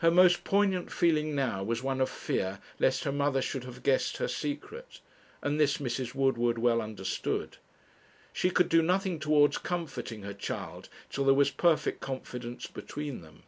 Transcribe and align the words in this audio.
Her 0.00 0.10
most 0.10 0.44
poignant 0.44 0.92
feeling 0.92 1.34
now 1.34 1.62
was 1.64 1.82
one 1.82 2.02
of 2.02 2.10
fear 2.10 2.58
lest 2.78 3.04
her 3.04 3.12
mother 3.12 3.40
should 3.40 3.64
have 3.64 3.82
guessed 3.82 4.18
her 4.18 4.28
secret; 4.28 5.00
and 5.40 5.58
this 5.58 5.78
Mrs. 5.78 6.14
Woodward 6.14 6.58
well 6.58 6.82
understood. 6.82 7.56
She 8.34 8.50
could 8.50 8.68
do 8.68 8.82
nothing 8.82 9.18
towards 9.18 9.56
comforting 9.56 10.20
her 10.22 10.34
child 10.34 10.90
till 11.08 11.24
there 11.24 11.32
was 11.32 11.50
perfect 11.50 12.00
confidence 12.00 12.66
between 12.66 13.22
them. 13.22 13.44